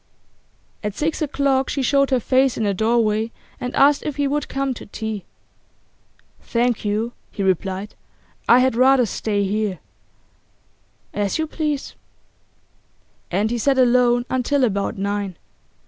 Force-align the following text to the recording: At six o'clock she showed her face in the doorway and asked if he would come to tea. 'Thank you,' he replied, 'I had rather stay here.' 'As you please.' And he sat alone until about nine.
At 0.83 0.95
six 0.95 1.21
o'clock 1.21 1.69
she 1.69 1.83
showed 1.83 2.09
her 2.09 2.19
face 2.19 2.57
in 2.57 2.63
the 2.63 2.73
doorway 2.73 3.29
and 3.59 3.75
asked 3.75 4.01
if 4.01 4.15
he 4.15 4.27
would 4.27 4.47
come 4.47 4.73
to 4.73 4.87
tea. 4.87 5.25
'Thank 6.41 6.83
you,' 6.83 7.13
he 7.31 7.43
replied, 7.43 7.93
'I 8.49 8.59
had 8.61 8.75
rather 8.75 9.05
stay 9.05 9.43
here.' 9.43 9.77
'As 11.13 11.37
you 11.37 11.45
please.' 11.45 11.93
And 13.29 13.51
he 13.51 13.59
sat 13.59 13.77
alone 13.77 14.25
until 14.27 14.63
about 14.63 14.97
nine. 14.97 15.37